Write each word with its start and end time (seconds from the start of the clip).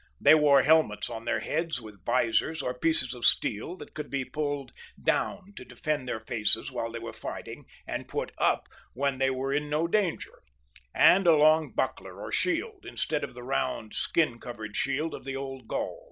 They 0.19 0.33
wore 0.33 0.63
helmets 0.63 1.11
on 1.11 1.25
their 1.25 1.41
heads 1.41 1.79
with 1.79 2.03
vizors 2.03 2.63
or 2.63 2.73
pieces 2.73 3.13
of 3.13 3.23
steel 3.23 3.75
that 3.77 3.93
could 3.93 4.09
be 4.09 4.25
puUed 4.25 4.71
down 4.99 5.53
to 5.57 5.63
defend 5.63 6.07
their 6.07 6.19
faces 6.21 6.71
while 6.71 6.91
they 6.91 6.97
were 6.97 7.13
fighting, 7.13 7.65
and 7.85 8.07
put 8.07 8.31
up 8.39 8.67
when 8.93 9.19
they 9.19 9.29
were 9.29 9.53
in 9.53 9.69
no 9.69 9.87
danger, 9.87 10.41
and 10.91 11.27
a 11.27 11.35
long 11.35 11.71
buckler 11.71 12.19
or 12.19 12.31
shield, 12.31 12.83
instead 12.83 13.23
of 13.23 13.35
the 13.35 13.43
round 13.43 13.93
shield 13.93 14.41
covered 14.41 14.69
with 14.71 14.75
skins, 14.77 15.13
of 15.13 15.23
the 15.23 15.35
old 15.35 15.67
Gaul. 15.67 15.99